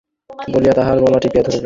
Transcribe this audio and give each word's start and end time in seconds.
বলিয়া 0.53 0.73
তাহার 0.73 0.97
গলা 0.99 1.19
টিপিয়া 1.19 1.43
ধরিল। 1.43 1.59